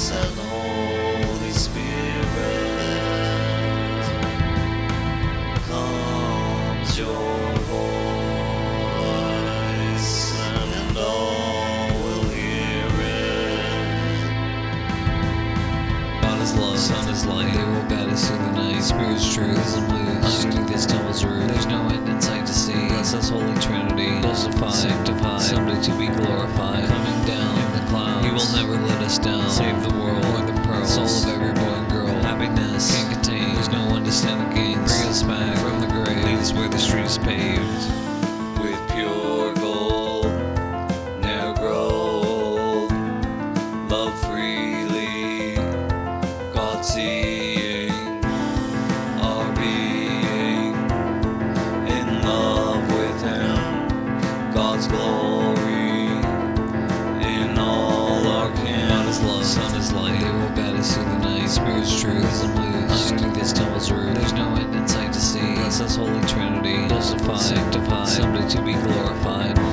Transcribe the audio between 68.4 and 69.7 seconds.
to be glorified.